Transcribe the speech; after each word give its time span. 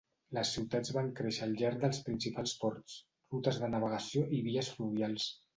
Les 0.35 0.51
ciutats 0.53 0.93
van 0.95 1.11
créixer 1.19 1.43
al 1.47 1.53
llarg 1.59 1.83
dels 1.83 2.01
principals 2.09 2.55
ports, 2.63 2.97
rutes 3.35 3.63
de 3.65 3.73
navegació 3.77 4.27
i 4.39 4.45
vies 4.49 4.73
fluvials. 4.79 5.33